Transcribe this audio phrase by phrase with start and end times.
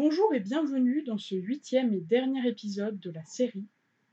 [0.00, 3.66] Bonjour et bienvenue dans ce huitième et dernier épisode de la série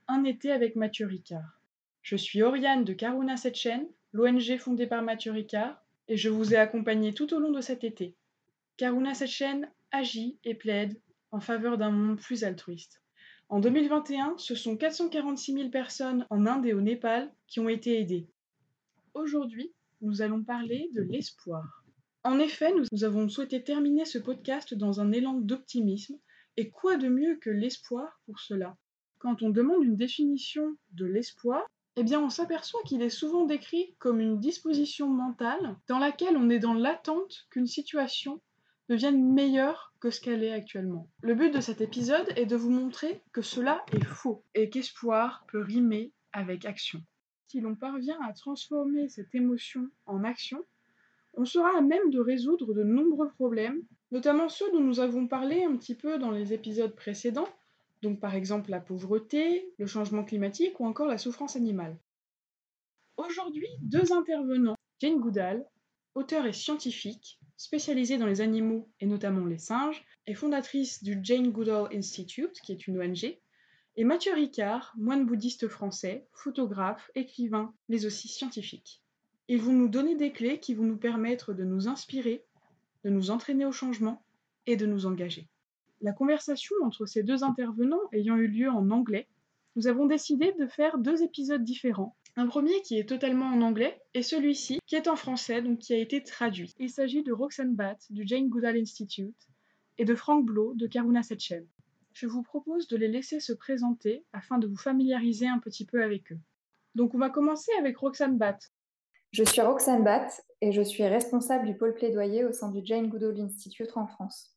[0.08, 1.62] Un été avec Mathieu Ricard.
[2.02, 6.58] Je suis Oriane de Karuna Setchen, l'ONG fondée par Mathieu Ricard, et je vous ai
[6.58, 8.16] accompagné tout au long de cet été.
[8.78, 13.04] Karuna Setchen agit et plaide en faveur d'un monde plus altruiste.
[13.50, 18.00] En 2021, ce sont 446 000 personnes en Inde et au Népal qui ont été
[18.00, 18.26] aidées.
[19.14, 21.85] Aujourd'hui, nous allons parler de l'espoir.
[22.26, 26.18] En effet, nous avons souhaité terminer ce podcast dans un élan d'optimisme,
[26.58, 28.76] et quoi de mieux que l'espoir pour cela?
[29.20, 31.64] Quand on demande une définition de l'espoir,
[31.98, 36.50] eh bien on s'aperçoit qu'il est souvent décrit comme une disposition mentale dans laquelle on
[36.50, 38.42] est dans l'attente qu'une situation
[38.90, 41.08] devienne meilleure que ce qu'elle est actuellement.
[41.22, 45.46] Le but de cet épisode est de vous montrer que cela est faux et qu'espoir
[45.52, 47.04] peut rimer avec action.
[47.46, 50.66] Si l'on parvient à transformer cette émotion en action,
[51.38, 53.82] on sera à même de résoudre de nombreux problèmes,
[54.12, 57.48] notamment ceux dont nous avons parlé un petit peu dans les épisodes précédents,
[58.02, 61.98] donc par exemple la pauvreté, le changement climatique ou encore la souffrance animale.
[63.18, 65.66] Aujourd'hui, deux intervenants, Jane Goodall,
[66.16, 71.52] auteure et scientifique, spécialisée dans les animaux et notamment les singes, et fondatrice du Jane
[71.52, 73.38] Goodall Institute, qui est une ONG,
[73.98, 79.02] et Mathieu Ricard, moine bouddhiste français, photographe, écrivain, mais aussi scientifique.
[79.48, 82.44] Ils vont nous donner des clés qui vont nous permettre de nous inspirer,
[83.04, 84.24] de nous entraîner au changement
[84.66, 85.48] et de nous engager.
[86.02, 89.28] La conversation entre ces deux intervenants ayant eu lieu en anglais,
[89.76, 92.16] nous avons décidé de faire deux épisodes différents.
[92.38, 95.94] Un premier qui est totalement en anglais et celui-ci qui est en français, donc qui
[95.94, 96.74] a été traduit.
[96.80, 99.48] Il s'agit de Roxane Batt du Jane Goodall Institute
[99.98, 101.66] et de Frank Blow de Karuna Setchen.
[102.14, 106.04] Je vous propose de les laisser se présenter afin de vous familiariser un petit peu
[106.04, 106.40] avec eux.
[106.96, 108.72] Donc on va commencer avec Roxane Batt.
[109.36, 113.10] Je suis Roxane Batt et je suis responsable du pôle plaidoyer au sein du Jane
[113.10, 114.56] Goodall Institute en France.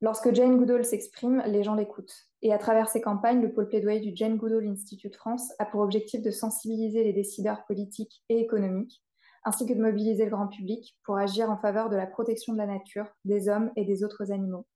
[0.00, 2.28] Lorsque Jane Goodall s'exprime, les gens l'écoutent.
[2.42, 5.80] Et à travers ces campagnes, le pôle plaidoyer du Jane Goodall Institute France a pour
[5.80, 9.02] objectif de sensibiliser les décideurs politiques et économiques,
[9.42, 12.58] ainsi que de mobiliser le grand public pour agir en faveur de la protection de
[12.58, 14.68] la nature, des hommes et des autres animaux.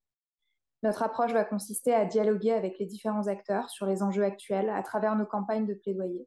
[0.83, 4.83] Notre approche va consister à dialoguer avec les différents acteurs sur les enjeux actuels à
[4.83, 6.27] travers nos campagnes de plaidoyer.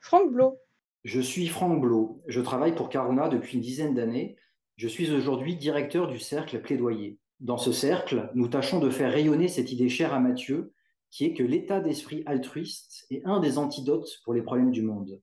[0.00, 0.58] Franck Blo,
[1.04, 2.22] je suis Franck Blot.
[2.26, 4.36] Je travaille pour Caruna depuis une dizaine d'années.
[4.76, 7.18] Je suis aujourd'hui directeur du cercle Plaidoyer.
[7.40, 10.74] Dans ce cercle, nous tâchons de faire rayonner cette idée chère à Mathieu,
[11.10, 15.20] qui est que l'état d'esprit altruiste est un des antidotes pour les problèmes du monde.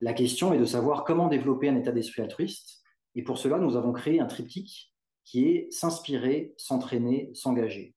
[0.00, 2.82] La question est de savoir comment développer un état d'esprit altruiste,
[3.16, 4.92] et pour cela, nous avons créé un triptyque
[5.24, 7.94] qui est s'inspirer, s'entraîner, s'engager.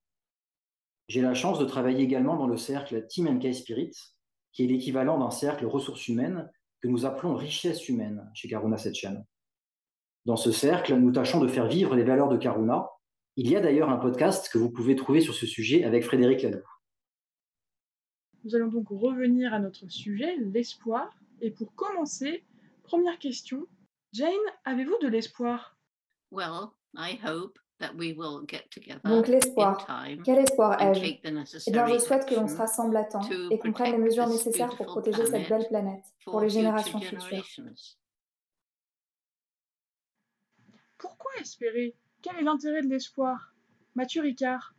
[1.08, 3.92] J'ai la chance de travailler également dans le cercle Team MK Spirit,
[4.52, 9.24] qui est l'équivalent d'un cercle ressources humaines que nous appelons richesse humaine chez Karuna Setchen.
[10.26, 12.88] Dans ce cercle, nous tâchons de faire vivre les valeurs de Karuna.
[13.36, 16.42] Il y a d'ailleurs un podcast que vous pouvez trouver sur ce sujet avec Frédéric
[16.42, 16.62] Laloux.
[18.44, 21.10] Nous allons donc revenir à notre sujet, l'espoir.
[21.40, 22.44] Et pour commencer,
[22.82, 23.66] première question.
[24.12, 24.30] Jane,
[24.64, 25.78] avez-vous de l'espoir?
[26.30, 27.58] Well, I hope
[29.04, 29.86] donc l'espoir.
[30.24, 31.00] Quel espoir ai-je
[31.66, 33.20] Eh bien, je souhaite que l'on se rassemble à temps
[33.50, 37.46] et qu'on prenne les mesures nécessaires pour protéger cette belle planète pour les générations futures.
[40.98, 41.96] Pourquoi espérer?
[42.22, 43.54] Quel est l'intérêt de l'espoir?
[43.94, 44.74] Mathieu Ricard.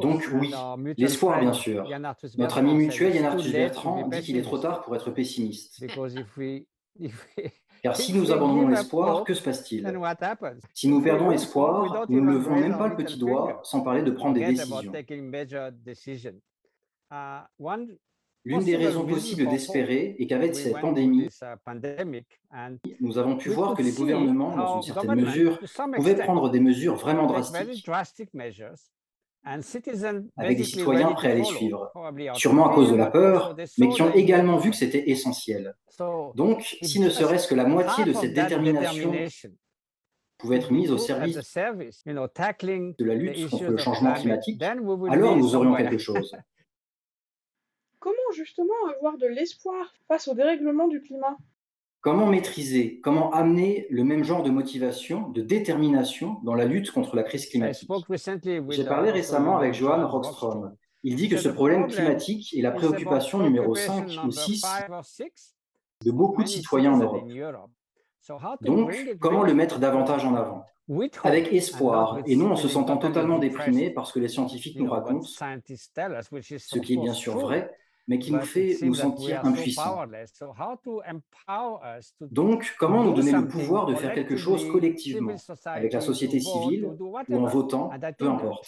[0.00, 0.52] Donc oui,
[0.96, 1.88] l'espoir bien sûr.
[2.36, 5.80] Notre ami mutuel Yann Arthus Bertrand dit qu'il est trop tard pour être pessimiste.
[7.82, 9.92] Car si nous abandonnons l'espoir, que se passe-t-il
[10.72, 14.12] Si nous perdons espoir, nous ne levons même pas le petit doigt, sans parler de
[14.12, 14.92] prendre des décisions.
[17.12, 17.42] Uh,
[18.44, 23.82] L'une des raisons possibles d'espérer est qu'avec cette pandémie, uh, nous avons pu voir que
[23.82, 25.60] les gouvernements, dans une certaine mesure,
[25.94, 28.30] pouvaient prendre des mesures vraiment drastiques
[29.44, 31.92] avec des citoyens prêts à les suivre,
[32.34, 35.74] sûrement à cause de la peur, mais qui ont également vu que c'était essentiel.
[36.34, 39.12] Donc, si ne serait-ce que la moitié de cette détermination
[40.38, 45.74] pouvait être mise au service de la lutte contre le changement climatique, alors nous aurions
[45.74, 46.34] quelque chose.
[47.98, 51.36] Comment justement avoir de l'espoir face au dérèglement du climat?
[52.02, 57.14] Comment maîtriser, comment amener le même genre de motivation, de détermination dans la lutte contre
[57.14, 57.88] la crise climatique?
[58.70, 60.74] J'ai parlé récemment avec Johan Rockstrom.
[61.04, 64.64] Il dit que ce problème climatique est la préoccupation numéro 5 ou 6
[66.04, 67.70] de beaucoup de citoyens en Europe.
[68.62, 70.64] Donc, comment le mettre davantage en avant?
[71.22, 75.22] Avec espoir, et non en se sentant totalement déprimé parce que les scientifiques nous racontent,
[75.22, 77.70] ce qui est bien sûr vrai,
[78.08, 79.82] mais qui nous fait nous sentir impuissants.
[79.82, 80.32] powerless.
[80.34, 84.12] So how to empower us to Donc, comment nous do donner le pouvoir de faire
[84.12, 85.34] quelque chose collectivement,
[85.66, 88.66] avec la société civile ou en votant, peu importe.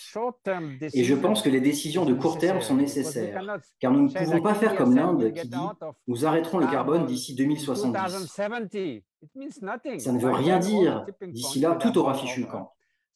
[0.95, 4.41] Et je pense que les décisions de court terme sont nécessaires, car nous ne pouvons
[4.41, 5.57] pas faire comme l'Inde qui dit
[6.07, 7.95] nous arrêterons le carbone d'ici 2070.
[9.99, 11.07] Ça ne veut rien dire.
[11.23, 12.73] D'ici là, tout aura fichu le camp.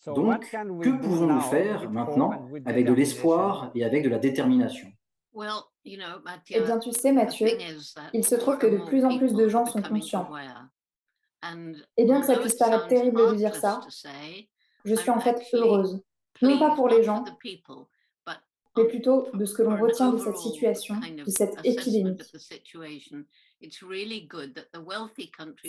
[0.06, 4.88] Donc, que pouvons-nous faire maintenant avec de l'espoir et avec de la détermination?
[5.34, 9.34] Well, Eh bien, tu sais, Mathieu, that il se trouve que de plus en plus
[9.34, 10.28] de gens sont conscients.
[11.96, 13.80] Et bien que ça puisse paraître terrible de dire ça,
[14.84, 16.02] je suis en fait heureuse,
[16.42, 17.24] non pas pour les gens,
[18.76, 22.16] mais plutôt de ce que l'on retient de cette situation, de cette épidémie.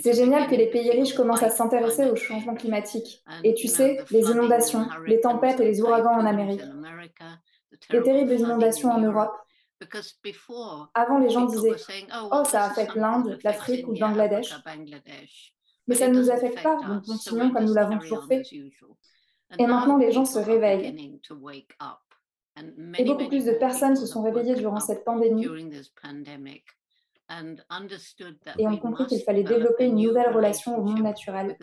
[0.01, 2.59] C'est génial que les pays riches commencent à s'intéresser au changement change.
[2.59, 3.23] climatique.
[3.43, 8.33] Et tu sais, les inondations, les tempêtes et les ouragans en Amérique, les terrible terribles
[8.33, 9.35] inondations in en Europe.
[9.79, 9.91] Europe.
[9.91, 11.75] Because before, Avant, les gens disaient
[12.13, 14.55] oh, Oh, ça affecte l'Inde, l'Afrique ou le Bangladesh.
[15.87, 17.97] Mais But ça ne nous affecte affect pas, donc us, so continuons comme nous l'avons
[17.97, 18.43] toujours fait.
[19.57, 21.19] Et maintenant, les gens se réveillent.
[22.97, 26.65] Et beaucoup plus de personnes se sont réveillées durant cette pandémie during this pandemic
[27.29, 31.55] and understood that et ont compris qu'il fallait développer une nouvelle relation au monde naturel,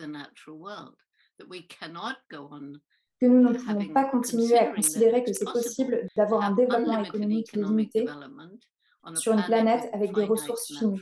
[3.19, 7.53] que nous ne pouvons pas continuer à considérer que c'est possible d'avoir un développement économique
[7.53, 8.07] limité
[9.15, 11.01] sur une planète avec des ressources finies.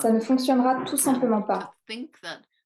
[0.00, 1.74] Ça ne fonctionnera tout simplement pas.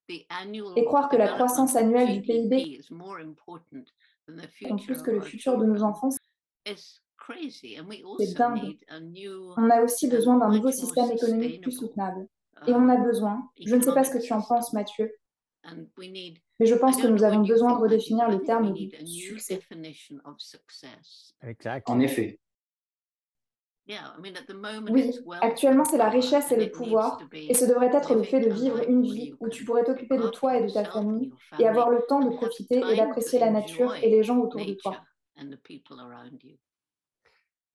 [0.08, 3.84] Et croire que la croissance annuelle du PIB GDP is more important
[4.26, 6.10] than the compte future plus que le futur de nos enfants,
[6.66, 7.78] is crazy.
[7.78, 8.62] And we c'est also dingue.
[8.62, 12.28] need a new, On a aussi besoin d'un nouveau système économique plus soutenable.
[12.66, 14.72] Et on a um, besoin, je ne sais pas ce que tu en penses.
[14.72, 15.10] Mathieu,
[16.60, 18.72] mais je pense que nous avons besoin de redéfinir but I le think we terme
[18.72, 19.54] need du succès.
[19.56, 21.34] definition of success.
[21.42, 21.92] Exactly.
[21.94, 22.38] En effet.
[23.86, 26.50] Yeah, I mean, at the moment, Oui, it's wealth actuellement and c'est la power, richesse
[26.52, 28.78] et and le pouvoir, et be ce devrait être le fait de living a vivre
[28.78, 30.80] life une where vie you où tu can pourrais t'occuper de toi et de ta
[30.80, 32.90] yourself and famille your et avoir family le temps de and have profiter et time
[32.90, 35.02] to d'apprécier la nature et les gens autour de toi.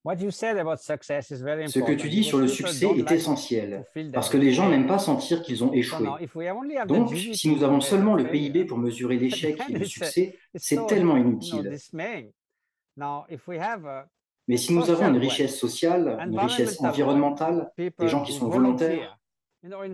[0.06, 5.00] Ce que tu dis sur le succès est essentiel, parce que les gens n'aiment pas
[5.00, 6.08] sentir qu'ils ont échoué.
[6.88, 10.86] Donc, si nous avons seulement le PIB pour mesurer l'échec et le uh, succès, c'est
[10.88, 11.76] tellement inutile.
[14.48, 19.20] Mais si nous avons une richesse sociale, une richesse environnementale, des gens qui sont volontaires,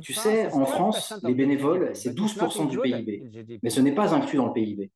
[0.01, 3.71] tu sais, en 12% France, les bénévoles, c'est but it's not 12% du PIB, mais
[3.71, 4.91] ce n'est pas inclus dans le PIB.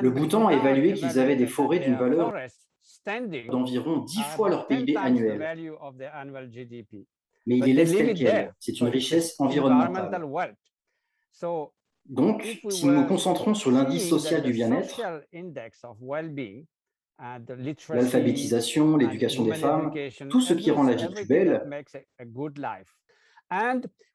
[0.00, 2.32] Le Bhoutan a évalué qu'ils avaient des forêts d'une valeur
[3.48, 5.38] d'environ 10 are fois leur 10 PIB annuel,
[7.46, 8.16] mais But les it quelles.
[8.16, 8.50] there.
[8.58, 10.26] C'est une richesse environnementale.
[12.08, 15.96] Donc, if we si nous nous concentrons sur l'indice social du bien-être, social index of
[16.00, 16.64] well-being
[17.18, 19.92] and the literacy l'alphabétisation, l'éducation des femmes,
[20.28, 21.68] tout ce qui rend la vie plus belle,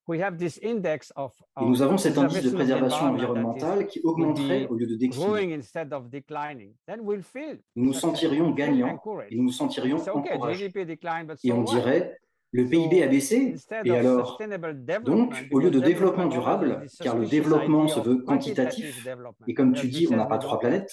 [0.09, 5.25] et nous avons cet indice de préservation environnementale qui augmenterait au lieu de décliner.
[5.25, 8.99] growing instead of declining, then we'll feel Nous nous sentirions gagnants
[9.29, 10.71] et nous nous sentirions encouragés.
[11.43, 12.17] Et on dirait,
[12.51, 13.55] le PIB a baissé,
[13.85, 14.49] et alors Donc,
[14.85, 19.73] development, au lieu de développement durable, car le développement se veut quantitatif, development, et comme
[19.73, 20.91] tu dis, on n'a pas trois planètes,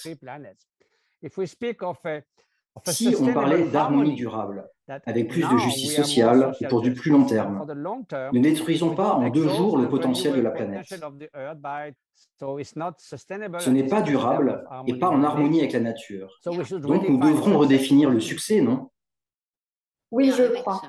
[2.85, 4.67] si on parlait d'harmonie durable,
[5.05, 7.65] avec plus de justice sociale et pour du plus long terme,
[8.33, 10.85] ne détruisons pas en deux jours le potentiel de la planète.
[10.87, 10.95] Ce
[13.69, 15.61] n'est it's pas durable et harmony pas en with harmonie nature.
[15.61, 16.39] avec la nature.
[16.43, 17.59] So we should Donc nous redefine devrons success.
[17.59, 18.89] redéfinir le succès, non?
[20.11, 20.81] Oui, je crois.
[20.81, 20.87] so.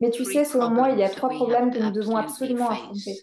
[0.00, 1.78] Mais tu sais, selon moi, il y a problems that trois we problèmes have que
[1.78, 2.78] to nous devons absolument face.
[2.78, 3.16] affronter.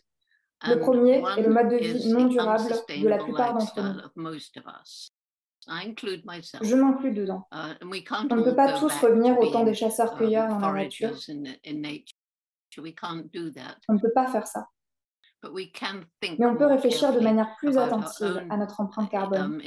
[0.68, 4.12] Le premier est le one mode de is vie non durable de la plupart d'entre
[4.16, 4.34] nous.
[6.62, 7.48] Je m'inclus dedans.
[7.52, 10.62] Uh, and we can't On ne peut pas tous revenir au temps des chasseurs-cueilleurs um,
[10.62, 11.16] dans la nature.
[12.78, 14.68] On ne peut pas faire ça.
[15.42, 19.10] But we can think Mais on peut réfléchir de manière plus attentive à notre empreinte
[19.12, 19.40] carbone.
[19.42, 19.62] um,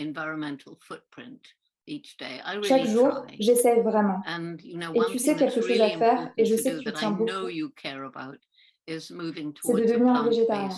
[2.64, 4.20] Chaque jour, j'essaie vraiment.
[4.26, 6.92] And you know, Et tu sais quelque chose à faire, et je sais que tu
[6.92, 7.48] tiens beaucoup,
[8.86, 10.70] c'est de devenir un végétarien.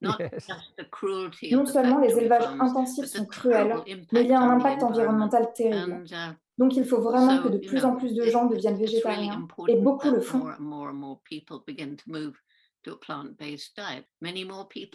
[0.00, 3.76] Non seulement les élevages intensifs sont cruels,
[4.12, 6.04] mais il y a un impact environnemental terrible.
[6.10, 9.76] Uh, Donc il faut vraiment que de plus en plus de gens deviennent végétariens, et
[9.76, 10.44] beaucoup le font.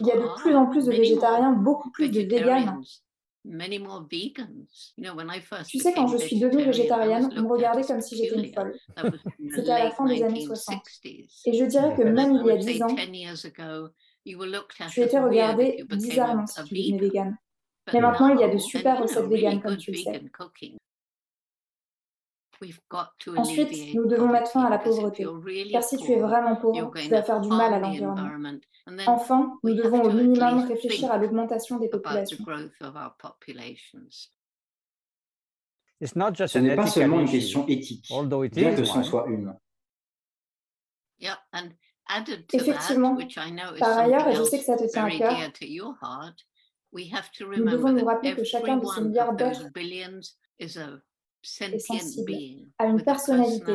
[0.00, 2.80] Il y a de plus en plus de végétariens, beaucoup plus de véganes.
[5.66, 8.78] Tu sais, quand je suis devenue végétarienne, on me regardait comme si j'étais une folle.
[9.52, 10.76] C'était à la fin des années 60.
[11.04, 11.42] 1960s.
[11.46, 12.94] Et je dirais que même il y a would 10 say ans,
[14.24, 17.10] 10 years ago, you were looked at tu étais regardé bizarrement si tu devenais vegan.
[17.10, 17.36] végane.
[17.92, 20.22] Mais maintenant, il y a de super recettes véganes, comme tu le sais.
[23.36, 25.26] Ensuite, nous devons mettre fin à la pauvreté,
[25.72, 28.60] car si tu es vraiment pauvre, tu vas faire du mal à l'environnement.
[29.06, 32.44] Enfin, nous devons au minimum réfléchir à l'augmentation des populations.
[36.00, 38.12] Ce n'est pas seulement une question éthique,
[38.52, 39.56] bien que ce soit une.
[42.52, 43.16] Effectivement,
[43.78, 45.36] par ailleurs, et je sais que ça te tient à cœur,
[46.94, 49.70] nous devons nous rappeler que chacun de ces milliards d'êtres
[50.58, 52.32] est sensible,
[52.78, 53.72] a une personnalité,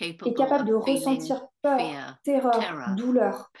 [0.00, 1.78] est capable de ressentir peur,
[2.24, 3.52] terreur, douleur.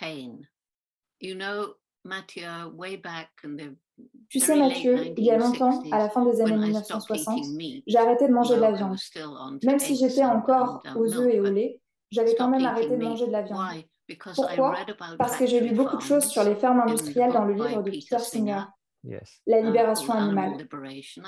[4.28, 7.44] Tu sais, Mathieu, il y a longtemps, à la fin des années 1960,
[7.86, 8.98] j'ai arrêté de manger de la viande.
[9.62, 11.80] Même si j'étais encore aux œufs et au lait,
[12.14, 13.84] j'avais quand même arrêté de manger de la viande.
[14.34, 14.76] Pourquoi?
[15.18, 17.90] Parce que j'ai lu beaucoup de choses sur les fermes industrielles dans le livre de
[17.90, 18.62] Peter Singer.
[19.46, 20.66] La libération animale.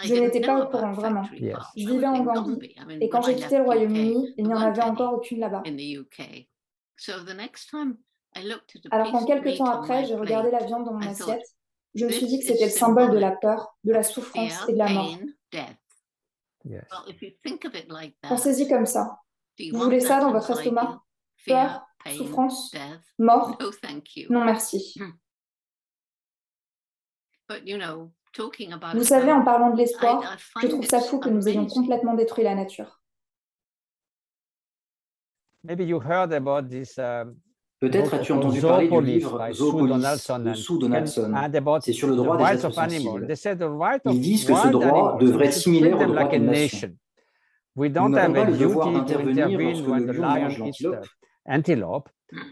[0.04, 1.24] Je n'étais pas au courant vraiment.
[1.24, 5.14] Je vivais en Gambie et quand j'ai quitté le Royaume-Uni, il n'y en avait encore
[5.14, 5.62] aucune là-bas.
[8.90, 11.46] Alors quand quelques temps après, j'ai regardé la viande dans mon assiette,
[11.94, 14.72] je me suis dit que c'était le symbole de la peur, de la souffrance et
[14.72, 15.16] de la mort.
[18.22, 19.18] Pensez-y comme ça.
[19.72, 21.00] Vous voulez ça dans votre estomac?
[21.46, 21.86] Peur,
[22.16, 22.75] souffrance,
[23.18, 23.56] mort?
[24.30, 24.94] Non, merci.
[24.98, 25.12] Hmm.
[28.94, 32.44] Vous savez, en parlant de l'espoir, je trouve ça fou que nous ayons complètement détruit
[32.44, 33.00] la nature.
[35.68, 37.36] Um,
[37.78, 41.34] Peut-être as-tu entendu parler du livre Zoopolis de Sue Donaldson.
[41.80, 43.26] C'est sur le droit des êtres sensibles.
[44.06, 46.96] Ils disent que ce droit devrait être similaire au droit des nations.
[47.76, 51.06] Nous n'avons pas le devoir d'intervenir lorsque le lion mange l'antilope.
[51.49, 52.09] Antelope,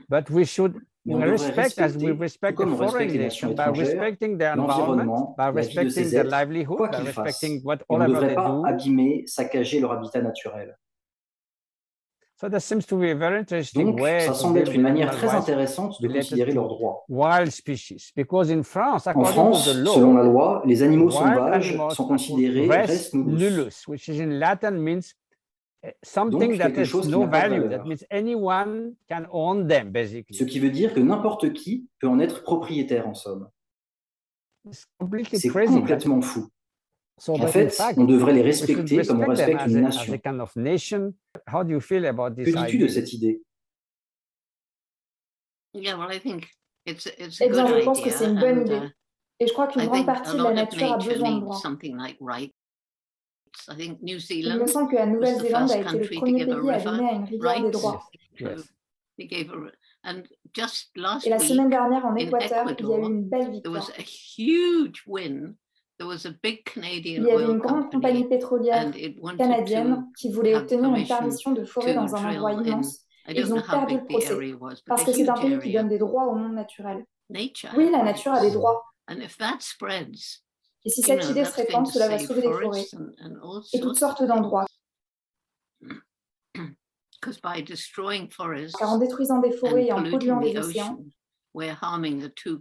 [0.09, 0.75] but we should
[1.07, 6.93] respect as we respect the foreign nation by respecting their environment, by respecting their livelihood,
[6.93, 8.65] by respecting whatever they do.
[8.65, 10.77] Abîmer, saccager leur habitat naturel.
[12.37, 15.11] So that seems to be a very interesting Donc, way ça semble être une manière
[15.13, 17.05] très intéressante de considérer leurs droits.
[17.09, 22.09] Wild species, because in France, en France, law, selon la loi, les animaux sauvages sont
[22.09, 25.15] considérés res nullus, which is in Latin means
[25.85, 27.69] eh, something Donc, that has no value.
[27.69, 30.37] That means anyone can own them, basically.
[30.37, 33.49] Ce qui veut dire que n'importe qui peut en être propriétaire, en somme.
[34.73, 36.49] C'est complètement fou.
[37.19, 40.19] So en fait, on devrait les respecter comme on respecte une nation.
[40.19, 41.15] Kind of nation.
[41.47, 43.41] How do you feel about this que dis-tu de cette idée?
[45.75, 46.49] Yeah, well, I think
[46.87, 48.77] it's, it's a eh bien, je pense que c'est une bonne idée.
[48.77, 48.91] Uh,
[49.41, 51.61] Et je crois qu'une grande partie de la nature a besoin de droits.
[51.79, 51.95] Il
[54.61, 57.63] me semble que la Nouvelle-Zélande a été le premier pays à donner à une rivière
[57.63, 58.11] des droits.
[59.19, 59.29] Et
[61.31, 63.91] la semaine dernière, en Équateur, il y a eu une belle victoire.
[66.01, 68.91] Il y avait une grande compagnie pétrolière
[69.39, 73.01] canadienne qui voulait obtenir une permission de forer dans un endroit immense.
[73.29, 74.35] Ils ont perdu le procès
[74.87, 77.05] parce que c'est un pays qui donne des droits au monde naturel.
[77.77, 78.85] Oui, la nature a des droits.
[80.85, 82.85] Et si cette idée se répand, cela va sauver les forêts
[83.73, 84.67] et toutes sortes d'endroits.
[88.79, 90.99] Car en détruisant des forêts et en polluant les océans,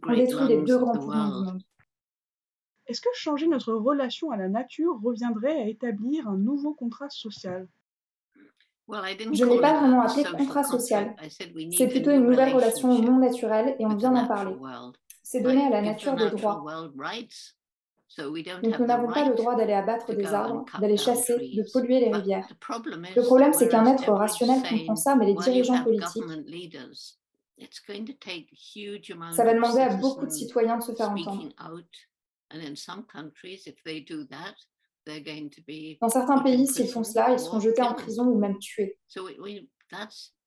[0.08, 1.64] on détruit les deux grands poumons du monde.
[2.94, 7.68] Est-ce que changer notre relation à la nature reviendrait à établir un nouveau contrat social?
[8.88, 11.16] Je n'ai pas vraiment appelé contrat social.
[11.76, 14.56] C'est plutôt une nouvelle relation au monde naturel et on vient d'en parler.
[15.24, 16.64] C'est donner à la nature des droits.
[18.20, 22.12] Donc nous n'avons pas le droit d'aller abattre des arbres, d'aller chasser, de polluer les
[22.12, 22.48] rivières.
[23.16, 26.24] Le problème, c'est qu'un être rationnel comprend ça, mais les dirigeants politiques,
[29.36, 31.50] ça va demander à beaucoup de citoyens de se faire entendre.
[36.02, 38.98] Dans certains pays, s'ils font cela, ils seront jetés en prison ou même tués.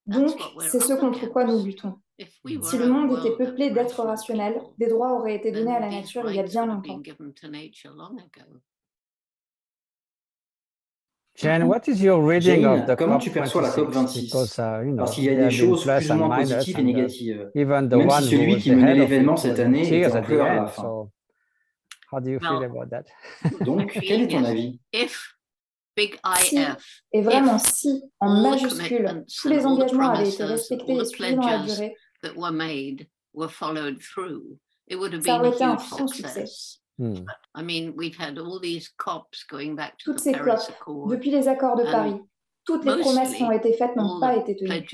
[0.07, 2.01] Donc, c'est ce contre quoi nous luttons.
[2.19, 6.31] Si le monde était peuplé d'êtres rationnels, des droits auraient été donnés à la nature
[6.31, 7.01] il y a bien longtemps.
[11.39, 14.97] Jane, what is your reading Jane, of the comment tu perçois la COP26 Because, uh,
[14.97, 17.51] Parce qu'il y a des choses plus ou moins positives et uh, négatives.
[17.55, 21.11] Even Même si celui qui menait l'événement cette année était en pleurs à la fin.
[22.13, 23.05] How do you feel about that?
[23.65, 24.81] Donc, quel est ton avis?
[26.37, 26.59] si,
[27.13, 31.59] et vraiment si, en majuscule, tous les engagements avaient été respectés et suivis dans la
[31.59, 31.97] durée,
[35.23, 36.45] ça aurait été un franc succès.
[36.99, 37.25] Hmm.
[39.99, 42.21] Toutes ces COP, depuis les accords de Paris,
[42.67, 44.85] toutes les promesses qui ont été faites n'ont pas été tenues.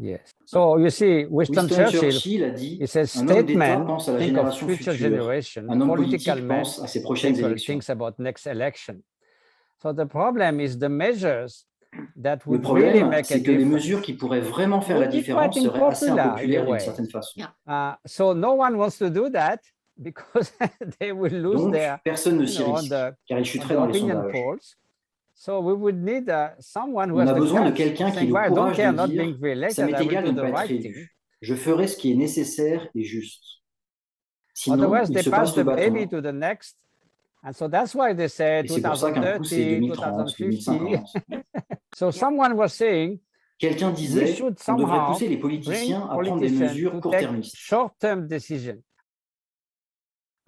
[0.00, 0.20] Yes.
[0.46, 4.94] So you see, Winston, Churchill, a dit, it's a statement, pense à la génération future,
[4.94, 7.74] generation, un political pense à ses prochaines élections.
[7.74, 9.02] Thinks about next election.
[9.82, 11.66] So the problem is the measures
[12.16, 15.82] that would le problème, c'est que les mesures qui pourraient vraiment faire la différence seraient
[15.82, 17.42] assez d'une certaine façon.
[17.66, 19.58] Uh, so no one wants to do that.
[20.00, 20.52] Because
[21.00, 22.94] they will lose their, personne ne s'y risque,
[23.26, 24.30] car ils chuteraient dans les sondages.
[24.30, 24.76] Polls.
[25.40, 28.26] So we would need, uh, someone who On a besoin de quelqu'un qui a le
[28.26, 31.16] courage de dire «Ça m'est égal de ne pas être prévu.
[31.40, 33.44] Je ferai ce qui est nécessaire et juste.»
[34.52, 36.08] Sinon, il se passe le bâton.
[37.44, 41.06] And so that's why they said et 2030, 2050.
[41.94, 43.20] so someone was saying
[43.58, 47.54] Quelqu'un disait qu'on devrait pousser les politiciens à prendre des mesures court-termistes.
[47.56, 48.28] Short-term.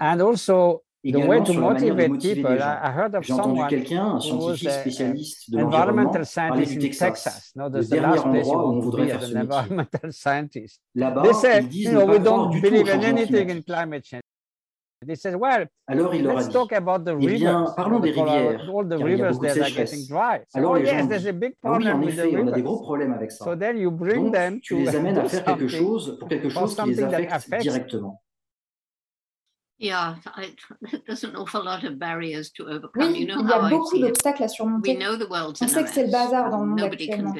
[0.00, 4.70] And also Également, the way to motivate motiver people, I J'ai entendu quelqu'un, un scientifique
[4.70, 9.22] spécialiste de l'environnement, parler du Texas, Texas no, le dernier endroit où on voudrait faire
[9.22, 10.66] ce métier.
[10.94, 11.22] Là-bas,
[11.60, 14.20] ils disent you know, ne pas du tout au changement climatique.
[15.06, 19.16] They said, well, Alors il leur a dit, eh bien, parlons des rivières, car il
[19.16, 20.12] y a beaucoup de sécheresse.
[20.52, 21.32] Alors les gens disent,
[21.64, 23.56] ah oui, en effet, on a des gros problèmes avec ça.
[23.56, 28.20] Donc, tu les amènes à faire quelque chose pour quelque chose qui les affecte directement.
[29.80, 29.86] Oui,
[33.14, 34.98] il y a beaucoup d'obstacles à surmonter.
[35.02, 37.32] On sait que c'est le bazar dans le monde actuellement.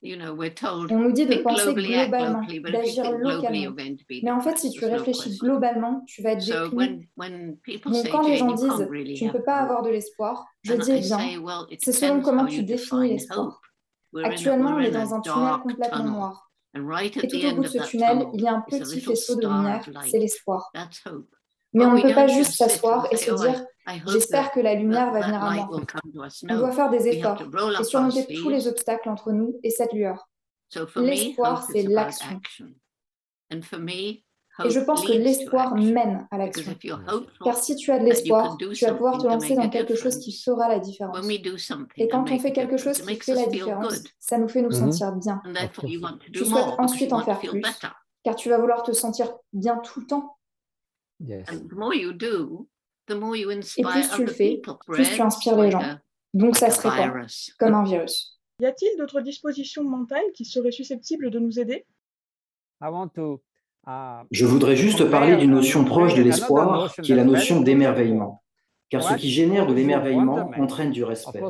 [0.00, 3.74] On nous dit de penser globalement, d'agir localement.
[4.22, 7.08] Mais en fait, si tu réfléchis globalement, tu vas être déprimé.
[7.84, 10.92] Donc quand les gens disent que «tu ne peux pas avoir de l'espoir», je dis
[10.94, 11.18] «eh bien,
[11.80, 13.60] c'est selon comment tu définis l'espoir».
[14.24, 16.47] Actuellement, on est dans un tunnel complètement noir.
[16.74, 19.84] Et tout au bout de ce tunnel, il y a un petit faisceau de lumière,
[20.10, 20.70] c'est l'espoir.
[21.74, 23.64] Mais on ne peut pas juste s'asseoir et se dire
[24.06, 25.68] J'espère que la lumière va venir à moi.
[26.50, 27.42] On doit faire des efforts
[27.80, 30.28] et surmonter tous les obstacles entre nous et cette lueur.
[30.96, 32.40] L'espoir, c'est l'action.
[34.64, 36.74] Et je pense que l'espoir mène à l'action.
[37.44, 40.32] Car si tu as de l'espoir, tu vas pouvoir te lancer dans quelque chose qui
[40.32, 41.18] fera la différence.
[41.96, 44.92] Et quand on fait quelque chose qui fait la différence, ça nous fait nous mhm.
[44.92, 45.42] sentir bien.
[46.32, 47.62] Tu souhaites ensuite en faire plus,
[48.24, 50.38] car tu vas vouloir te sentir bien tout le temps.
[51.20, 51.66] Et plus
[54.14, 55.98] tu le fais, plus tu inspires les gens.
[56.34, 57.26] Donc ça se répand
[57.58, 58.38] comme un virus.
[58.60, 61.86] Y a-t-il d'autres dispositions mentales qui seraient susceptibles de nous aider?
[62.80, 63.40] I want to
[64.30, 68.42] je voudrais juste parler d'une notion proche de l'espoir, qui est la notion d'émerveillement.
[68.90, 71.40] Car ce qui génère de l'émerveillement entraîne du respect.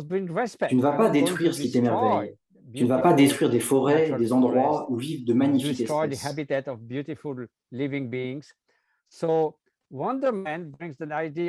[0.68, 2.34] Tu ne vas pas détruire ce qui t'émerveille.
[2.74, 6.36] Tu ne vas pas détruire des forêts, des endroits où vivent de magnifiques espèces.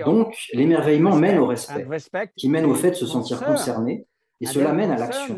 [0.05, 4.05] Donc, l'émerveillement mène au respect, qui mène au fait de se sentir concerné,
[4.39, 5.35] et cela mène à l'action.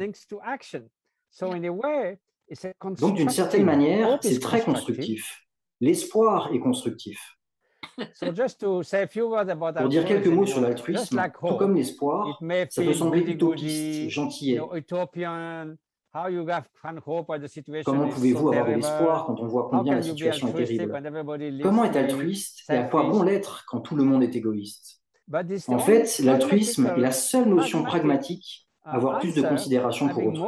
[3.00, 5.46] Donc, d'une certaine manière, c'est très constructif.
[5.80, 7.38] L'espoir est constructif.
[8.20, 8.34] Pour
[9.90, 14.60] dire quelques mots sur l'altruisme, tout comme l'espoir, ça peut sembler utopiste, gentillet.
[17.86, 21.62] Comment pouvez-vous avoir de l'espoir quand on voit combien la situation est terrible?
[21.64, 25.02] Comment être altruiste et à quoi bon l'être quand tout le monde est égoïste?
[25.68, 30.44] En fait, l'altruisme est la seule notion pragmatique à avoir plus de considération pour autrui.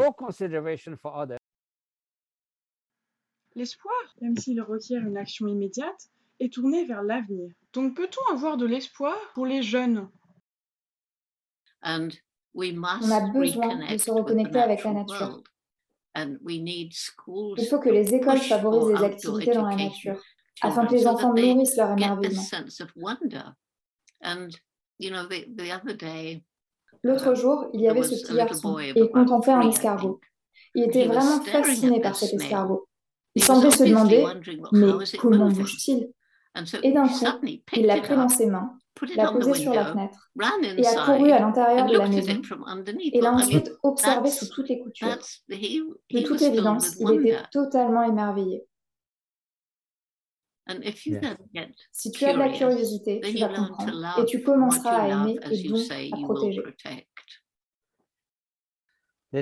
[3.55, 7.53] L'espoir, même s'il requiert une action immédiate, est tourné vers l'avenir.
[7.73, 10.09] Donc peut-on avoir de l'espoir pour les jeunes?
[11.85, 12.09] On
[13.11, 15.43] a besoin de se reconnecter avec la nature.
[16.15, 20.21] Il faut que les écoles favorisent les activités dans la nature
[20.61, 22.43] afin que les enfants nourrissent leur émerveillement.
[27.03, 30.21] L'autre jour, il y avait ce petit garçon et il contemplait un escargot.
[30.75, 32.87] Il était vraiment fasciné par cet escargot.
[33.35, 34.23] Il semblait se demander,
[34.71, 36.11] mais comment bouge-t-il?
[36.83, 37.25] Et d'un coup,
[37.75, 38.77] il l'a pris dans ses mains,
[39.15, 40.29] l'a posé sur la fenêtre
[40.77, 42.41] et a couru à l'intérieur de la maison.
[43.11, 45.07] et l'a ensuite observé sous toutes les coutures.
[45.49, 48.63] De toute évidence, il était totalement émerveillé.
[51.91, 53.91] Si tu as de la curiosité, tu vas comprendre.
[54.21, 56.61] et tu commenceras à aimer et donc à protéger.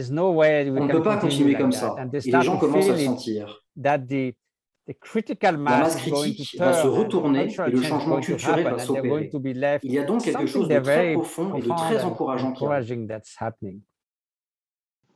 [0.10, 1.96] No way we On ne peut pas continuer comme ça.
[2.14, 3.64] Et les gens commencent à sentir.
[3.76, 4.34] The,
[4.88, 9.30] the la masse critique va se retourner et le changement culturel va s'opérer.
[9.84, 13.02] Il y a donc quelque chose de très profond et de très encourageant qui arrive.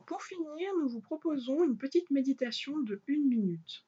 [0.05, 3.85] Pour finir, nous vous proposons une petite méditation de une minute.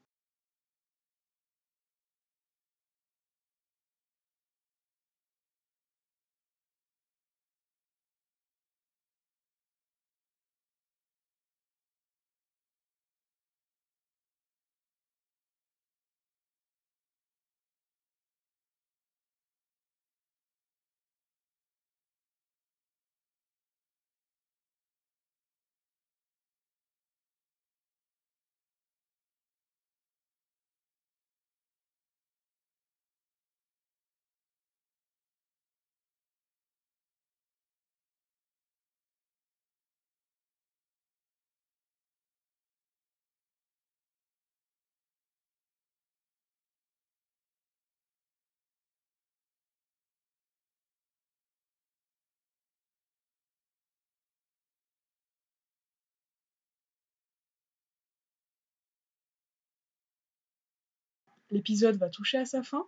[61.52, 62.86] L'épisode va toucher à sa fin.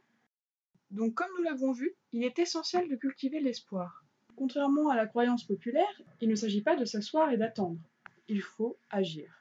[0.92, 4.04] Donc comme nous l'avons vu, il est essentiel de cultiver l'espoir.
[4.36, 7.80] Contrairement à la croyance populaire, il ne s'agit pas de s'asseoir et d'attendre.
[8.28, 9.40] Il faut agir.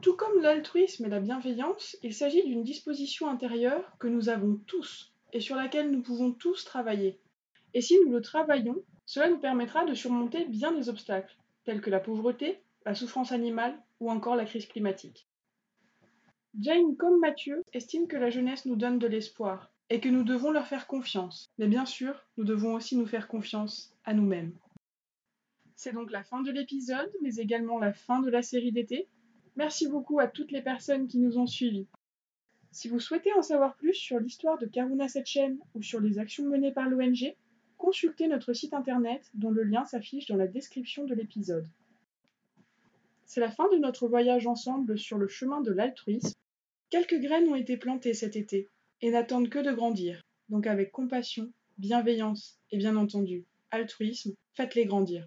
[0.00, 5.12] Tout comme l'altruisme et la bienveillance, il s'agit d'une disposition intérieure que nous avons tous
[5.32, 7.18] et sur laquelle nous pouvons tous travailler.
[7.74, 11.90] Et si nous le travaillons, cela nous permettra de surmonter bien des obstacles, tels que
[11.90, 15.26] la pauvreté, la souffrance animale ou encore la crise climatique.
[16.60, 20.50] Jane, comme Mathieu, estime que la jeunesse nous donne de l'espoir et que nous devons
[20.50, 21.50] leur faire confiance.
[21.56, 24.52] Mais bien sûr, nous devons aussi nous faire confiance à nous-mêmes.
[25.76, 29.08] C'est donc la fin de l'épisode, mais également la fin de la série d'été.
[29.56, 31.88] Merci beaucoup à toutes les personnes qui nous ont suivis.
[32.70, 36.44] Si vous souhaitez en savoir plus sur l'histoire de Karuna Setchen ou sur les actions
[36.44, 37.34] menées par l'ONG,
[37.78, 41.66] consultez notre site internet dont le lien s'affiche dans la description de l'épisode.
[43.24, 46.34] C'est la fin de notre voyage ensemble sur le chemin de l'altruisme.
[46.92, 48.68] Quelques graines ont été plantées cet été
[49.00, 50.20] et n'attendent que de grandir.
[50.50, 55.26] Donc avec compassion, bienveillance et bien entendu altruisme, faites-les grandir.